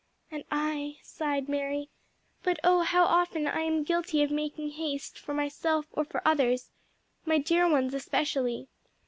"And 0.31 0.43
I," 0.49 0.97
sighed 1.03 1.47
Mary; 1.47 1.89
"but 2.41 2.59
oh 2.63 2.81
how 2.81 3.03
often 3.05 3.45
I 3.45 3.59
am 3.59 3.83
guilty 3.83 4.23
of 4.23 4.31
making 4.31 4.71
haste 4.71 5.19
for 5.19 5.35
myself 5.35 5.85
or 5.91 6.03
for 6.05 6.27
others 6.27 6.71
my 7.23 7.37
dear 7.37 7.69
ones 7.69 7.93
especially. 7.93 8.67